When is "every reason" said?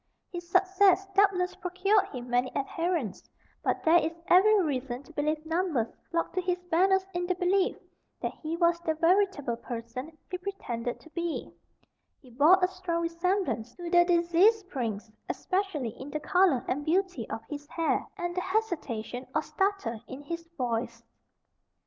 4.27-5.03